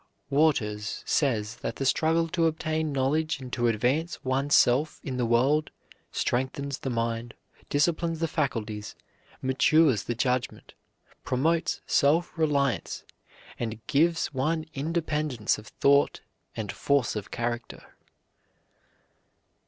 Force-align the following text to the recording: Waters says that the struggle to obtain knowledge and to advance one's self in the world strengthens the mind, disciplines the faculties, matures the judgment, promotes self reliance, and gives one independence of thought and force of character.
Waters 0.31 1.03
says 1.05 1.57
that 1.57 1.75
the 1.75 1.85
struggle 1.85 2.27
to 2.29 2.47
obtain 2.47 2.91
knowledge 2.91 3.39
and 3.39 3.53
to 3.53 3.67
advance 3.67 4.23
one's 4.25 4.55
self 4.55 4.99
in 5.03 5.17
the 5.17 5.27
world 5.27 5.69
strengthens 6.11 6.79
the 6.79 6.89
mind, 6.89 7.35
disciplines 7.69 8.17
the 8.17 8.27
faculties, 8.27 8.95
matures 9.43 10.05
the 10.05 10.15
judgment, 10.15 10.73
promotes 11.23 11.81
self 11.85 12.35
reliance, 12.35 13.03
and 13.59 13.85
gives 13.85 14.33
one 14.33 14.65
independence 14.73 15.59
of 15.59 15.67
thought 15.67 16.21
and 16.57 16.71
force 16.71 17.15
of 17.15 17.29
character. 17.29 17.93